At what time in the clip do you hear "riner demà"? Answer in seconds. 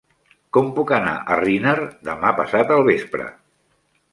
1.41-2.33